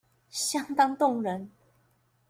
[0.31, 1.51] 相當動人